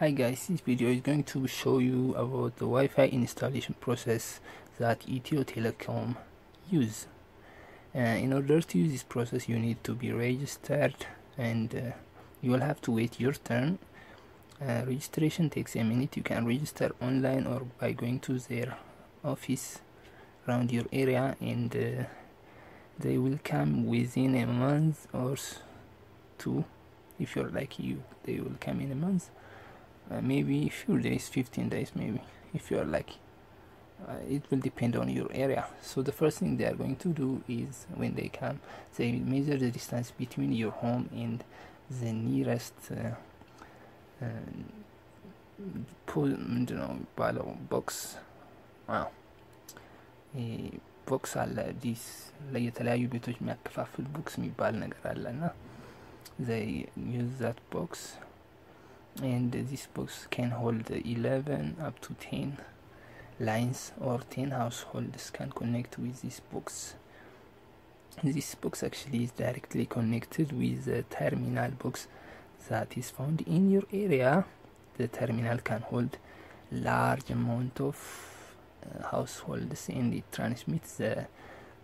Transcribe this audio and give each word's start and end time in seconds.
Hi 0.00 0.12
guys, 0.12 0.46
this 0.46 0.60
video 0.60 0.90
is 0.90 1.00
going 1.00 1.24
to 1.24 1.48
show 1.48 1.78
you 1.80 2.14
about 2.14 2.54
the 2.58 2.66
Wi-Fi 2.66 3.06
installation 3.08 3.74
process 3.80 4.38
that 4.78 5.00
Ethio 5.08 5.42
Telecom 5.44 6.14
use. 6.70 7.08
Uh, 7.92 7.98
in 7.98 8.32
order 8.32 8.60
to 8.60 8.78
use 8.78 8.92
this 8.92 9.02
process 9.02 9.48
you 9.48 9.58
need 9.58 9.82
to 9.82 9.96
be 9.96 10.12
registered 10.12 10.94
and 11.36 11.74
uh, 11.74 11.96
you 12.40 12.52
will 12.52 12.60
have 12.60 12.80
to 12.82 12.92
wait 12.92 13.18
your 13.18 13.32
turn. 13.32 13.80
Uh, 14.62 14.84
registration 14.86 15.50
takes 15.50 15.74
a 15.74 15.82
minute, 15.82 16.16
you 16.16 16.22
can 16.22 16.46
register 16.46 16.92
online 17.02 17.44
or 17.44 17.62
by 17.80 17.90
going 17.90 18.20
to 18.20 18.38
their 18.38 18.78
office 19.24 19.80
around 20.46 20.70
your 20.70 20.84
area 20.92 21.34
and 21.40 21.74
uh, 21.74 22.04
they 23.00 23.18
will 23.18 23.40
come 23.42 23.84
within 23.84 24.36
a 24.36 24.46
month 24.46 25.08
or 25.12 25.34
two 26.38 26.64
if 27.18 27.34
you're 27.34 27.50
lucky 27.50 27.82
you 27.82 28.04
they 28.22 28.38
will 28.38 28.54
come 28.60 28.80
in 28.80 28.92
a 28.92 28.94
month 28.94 29.30
uh, 30.11 30.21
maybe 30.21 30.69
few 30.69 30.97
days 30.99 31.27
15 31.29 31.69
days 31.69 31.91
maybe 31.95 32.21
if 32.53 32.69
you 32.71 32.77
are 32.79 32.85
lucky 32.85 33.19
uh, 34.07 34.19
it 34.29 34.43
will 34.49 34.59
depend 34.59 34.95
on 34.95 35.09
your 35.09 35.29
area 35.33 35.65
so 35.81 36.01
the 36.01 36.11
first 36.11 36.39
thing 36.39 36.57
they 36.57 36.65
are 36.65 36.75
going 36.75 36.95
to 36.95 37.09
do 37.09 37.41
is 37.47 37.85
when 37.95 38.15
they 38.15 38.29
come 38.29 38.59
they 38.97 39.11
will 39.11 39.27
measure 39.35 39.57
the 39.57 39.71
distance 39.71 40.11
between 40.11 40.51
your 40.53 40.71
home 40.71 41.09
and 41.13 41.43
the 42.01 42.11
nearest 42.11 42.73
uh, 42.91 43.15
ምንድነው 46.53 46.89
የሚባለው 46.93 47.47
ቦክስ 47.71 47.97
ቦክስ 51.09 51.31
አለ 51.43 51.57
ዲስ 51.83 52.03
ለየተለያዩ 52.53 53.03
ቤቶች 53.13 53.37
የሚያከፋፍል 53.39 54.05
ቦክስ 54.15 54.33
የሚባል 54.39 54.75
ነገር 54.83 55.03
አለ 55.13 55.25
እና 55.35 55.45
they 56.49 56.65
use 57.21 57.33
that 57.43 57.59
box 57.73 57.91
and 59.22 59.52
this 59.52 59.86
box 59.86 60.26
can 60.30 60.50
hold 60.50 60.90
11 60.90 61.76
up 61.82 62.00
to 62.00 62.14
10 62.14 62.58
lines 63.40 63.92
or 64.00 64.20
10 64.30 64.50
households 64.50 65.30
can 65.30 65.50
connect 65.50 65.98
with 65.98 66.22
this 66.22 66.40
box. 66.40 66.94
This 68.22 68.54
box 68.54 68.82
actually 68.82 69.24
is 69.24 69.30
directly 69.30 69.86
connected 69.86 70.52
with 70.52 70.84
the 70.84 71.02
terminal 71.04 71.70
box 71.72 72.08
that 72.68 72.96
is 72.96 73.10
found 73.10 73.42
in 73.42 73.70
your 73.70 73.84
area. 73.92 74.44
The 74.96 75.08
terminal 75.08 75.58
can 75.58 75.82
hold 75.82 76.18
large 76.72 77.30
amount 77.30 77.80
of 77.80 77.96
uh, 78.84 79.08
households 79.08 79.88
and 79.88 80.14
it 80.14 80.24
transmits 80.32 80.96
the 80.96 81.26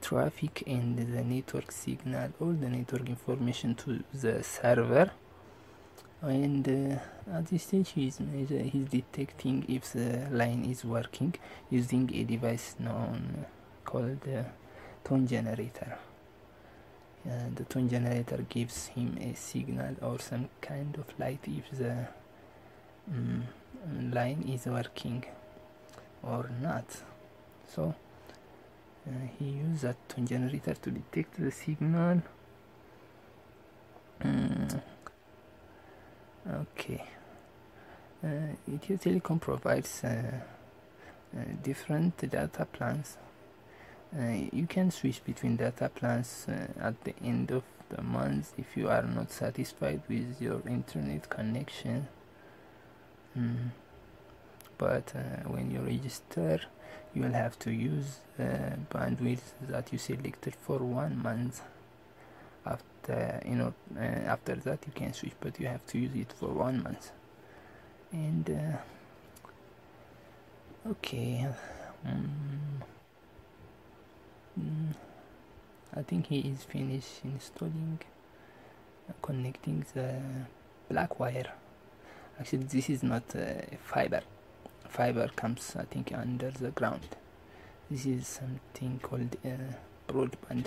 traffic 0.01 0.63
and 0.67 0.99
the 0.99 1.25
network 1.25 1.73
signal 1.73 2.31
all 2.39 2.53
the 2.53 2.69
network 2.69 3.09
information 3.09 3.75
to 3.75 4.05
the 4.13 4.43
server 4.43 5.11
and 6.27 6.69
uh, 6.69 7.37
at 7.37 7.47
this 7.47 7.65
stage 7.65 7.91
he's, 7.91 8.19
he's 8.73 8.87
detecting 8.87 9.65
if 9.69 9.93
the 9.93 10.27
line 10.31 10.65
is 10.65 10.85
working 10.85 11.35
using 11.71 12.11
a 12.15 12.25
device 12.25 12.77
known 12.79 13.47
called 13.85 14.21
the 14.23 14.45
tone 15.03 15.27
generator. 15.27 15.99
Uh, 17.27 17.49
the 17.55 17.65
tone 17.65 17.89
generator 17.89 18.45
gives 18.49 18.89
him 18.89 19.17
a 19.21 19.35
signal 19.35 19.95
or 20.03 20.19
some 20.19 20.49
kind 20.61 20.97
of 20.97 21.19
light 21.19 21.41
if 21.47 21.79
the 21.79 22.07
um, 23.11 23.45
line 24.13 24.43
is 24.49 24.67
working 24.67 25.25
or 26.23 26.51
not. 26.61 26.85
So 27.75 27.95
uh, 29.07 29.11
he 29.39 29.47
used 29.47 29.83
that 29.83 29.97
tone 30.09 30.27
generator 30.27 30.75
to 30.75 30.91
detect 30.91 31.41
the 31.41 31.51
signal 31.51 32.23
mm. 34.23 34.81
okay 36.49 37.05
uh, 38.25 38.73
Ethio 38.73 38.99
Telecom 38.99 39.41
provides 39.41 40.03
uh, 40.05 40.09
uh, 41.37 41.41
different 41.63 42.17
data 42.19 42.67
plans. 42.73 43.19
Uh, 44.17 44.47
you 44.53 44.67
can 44.67 44.91
switch 44.91 45.25
between 45.25 45.57
data 45.57 45.91
plans 45.95 46.47
uh, 46.49 46.67
at 46.81 47.03
the 47.05 47.15
end 47.23 47.51
of 47.51 47.65
the 47.91 48.01
month 48.03 48.53
if 48.57 48.77
you 48.77 48.89
are 48.89 49.03
not 49.03 49.31
satisfied 49.31 50.01
with 50.09 50.41
your 50.41 50.63
internet 50.67 51.29
connection. 51.29 52.09
Mm. 53.37 53.71
but 54.79 55.13
uh, 55.17 55.49
when 55.49 55.73
you 55.73 55.81
register 55.81 56.61
you 57.13 57.23
will 57.23 57.33
have 57.33 57.59
to 57.59 57.73
use 57.73 58.21
the 58.37 58.79
bandwidth 58.91 59.53
that 59.63 59.93
you 59.93 59.99
selected 59.99 60.55
for 60.55 60.79
one 60.79 61.21
month. 61.21 61.61
After 62.65 63.43
you 63.45 63.57
know 63.57 63.75
uh, 63.99 64.01
after 64.01 64.55
that 64.55 64.85
you 64.87 64.93
can 64.95 65.13
switch 65.13 65.33
but 65.41 65.59
you 65.61 65.67
have 65.67 65.85
to 65.89 65.99
use 65.99 66.15
it 66.15 66.33
for 66.33 66.49
one 66.49 66.83
month 66.83 67.11
and 68.15 68.49
uh, 68.49 68.77
okay 70.91 71.47
um, 72.07 72.83
mm, 74.59 74.95
I 75.97 76.03
think 76.03 76.27
he 76.27 76.39
is 76.41 76.63
finished 76.63 77.25
installing 77.25 77.99
uh, 79.09 79.13
connecting 79.21 79.85
the 79.95 80.21
black 80.89 81.19
wire. 81.19 81.53
Actually 82.39 82.65
this 82.65 82.89
is 82.89 83.03
not 83.03 83.25
fiber. 83.83 84.21
Fiber 84.89 85.29
comes 85.35 85.75
I 85.77 85.85
think 85.85 86.13
under 86.13 86.51
the 86.51 86.71
ground. 86.71 87.17
This 87.91 88.07
is 88.07 88.27
something 88.29 89.01
called 89.03 89.37
uh, 89.45 89.75
broadband 90.09 90.67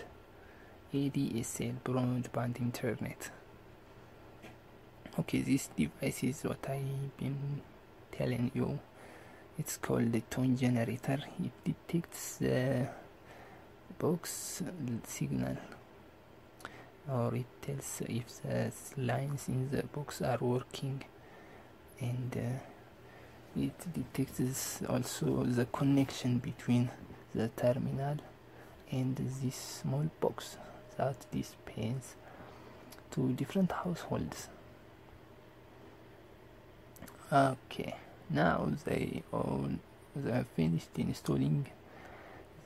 ADSL 0.93 1.75
broadband 1.83 2.59
internet 2.59 3.31
okay 5.19 5.41
this 5.41 5.69
device 5.75 6.23
is 6.23 6.43
what 6.43 6.69
I've 6.69 7.17
been 7.17 7.61
telling 8.11 8.51
you. 8.53 8.79
It's 9.57 9.77
called 9.77 10.11
the 10.11 10.21
tone 10.21 10.55
generator. 10.55 11.17
It 11.43 11.51
detects 11.63 12.37
the 12.37 12.87
box 13.97 14.61
signal 15.05 15.57
or 17.11 17.33
it 17.35 17.47
tells 17.61 18.01
if 18.07 18.43
the 18.43 18.71
lines 18.97 19.47
in 19.47 19.69
the 19.71 19.83
box 19.83 20.21
are 20.21 20.37
working. 20.39 21.03
And 21.99 22.37
uh, 22.37 23.59
it 23.59 23.93
detects 23.93 24.83
also 24.87 25.43
the 25.43 25.65
connection 25.65 26.37
between 26.37 26.91
the 27.33 27.47
terminal 27.49 28.17
and 28.91 29.15
this 29.15 29.55
small 29.55 30.09
box 30.21 30.57
that 30.97 31.15
displays 31.31 32.15
to 33.11 33.33
different 33.33 33.71
households 33.71 34.49
okay 37.31 37.95
now 38.29 38.71
they 38.85 39.21
all 39.33 39.69
they 40.15 40.31
have 40.31 40.47
finished 40.47 40.97
installing 40.97 41.65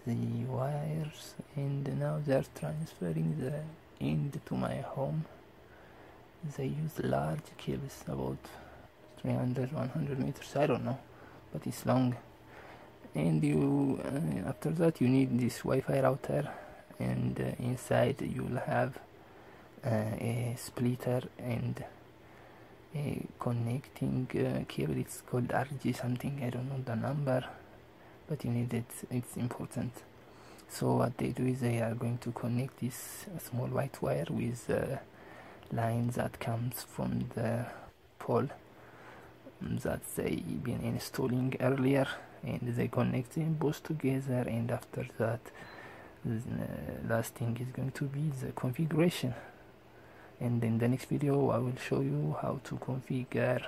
the 0.05 0.45
wires 0.45 1.35
and 1.55 1.99
now 1.99 2.19
they're 2.25 2.45
transferring 2.55 3.37
the 3.39 3.53
end 3.99 4.39
to 4.45 4.55
my 4.55 4.75
home. 4.75 5.25
They 6.57 6.65
use 6.65 6.99
large 7.03 7.43
cables 7.57 8.03
about 8.07 8.37
300 9.21 9.71
100 9.73 10.19
meters 10.19 10.55
i 10.55 10.65
don't 10.65 10.83
know 10.83 10.97
but 11.53 11.67
it's 11.67 11.85
long. 11.85 12.15
And 13.13 13.43
you 13.43 13.99
uh, 14.03 14.49
after 14.49 14.69
that 14.71 15.01
you 15.01 15.07
need 15.07 15.39
this 15.39 15.59
wi-fi 15.59 16.01
router 16.01 16.49
and 16.99 17.39
uh, 17.39 17.63
inside 17.63 18.21
you'll 18.21 18.59
have 18.59 18.97
uh, 19.85 19.89
a 19.89 20.55
splitter 20.57 21.21
and 21.37 21.83
connecting 23.39 24.27
uh, 24.35 24.63
cable 24.67 24.97
it's 24.97 25.21
called 25.21 25.47
RG 25.47 25.95
something 25.95 26.41
I 26.43 26.49
don't 26.49 26.69
know 26.69 26.81
the 26.83 26.95
number 26.95 27.45
but 28.27 28.43
you 28.45 28.51
need 28.51 28.73
it 28.73 28.85
it's 29.09 29.35
important. 29.37 29.91
So 30.69 30.95
what 30.95 31.17
they 31.17 31.29
do 31.29 31.45
is 31.45 31.59
they 31.59 31.81
are 31.81 31.93
going 31.93 32.17
to 32.19 32.31
connect 32.31 32.79
this 32.79 33.25
small 33.43 33.67
white 33.67 34.01
wire 34.01 34.27
with 34.29 34.69
uh, 34.69 34.97
lines 35.73 36.15
that 36.15 36.39
comes 36.39 36.83
from 36.83 37.29
the 37.35 37.65
pole 38.19 38.47
that 39.61 40.01
they 40.15 40.43
been 40.63 40.81
installing 40.81 41.55
earlier 41.59 42.07
and 42.43 42.61
they 42.61 42.87
connect 42.87 43.35
them 43.35 43.53
both 43.53 43.83
together 43.83 44.45
and 44.47 44.71
after 44.71 45.05
that 45.17 45.39
the 46.23 46.41
last 47.07 47.35
thing 47.35 47.57
is 47.59 47.67
going 47.75 47.91
to 47.91 48.05
be 48.05 48.31
the 48.41 48.51
configuration 48.53 49.33
and 50.41 50.63
in 50.63 50.79
the 50.79 50.87
next 50.87 51.05
video 51.05 51.51
I 51.51 51.59
will 51.59 51.77
show 51.77 52.01
you 52.01 52.35
how 52.41 52.59
to 52.63 52.75
configure 52.75 53.63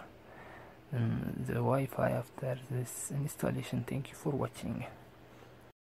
um, 0.92 1.34
the 1.48 1.54
Wi-Fi 1.54 2.10
after 2.10 2.58
this 2.70 3.12
installation. 3.12 3.86
Thank 3.88 4.10
you 4.10 4.16
for 4.16 4.32
watching 4.32 4.86